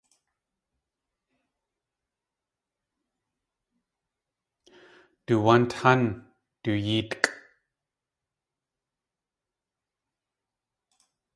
[5.25, 6.01] Du tuwánt hán
[6.63, 7.27] du yéetkʼ.